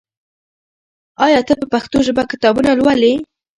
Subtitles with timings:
[1.25, 3.13] آیا ته په پښتو ژبه کتابونه لولې؟